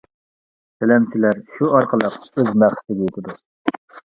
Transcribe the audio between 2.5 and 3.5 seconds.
مەقسىتىگە يېتىدۇ.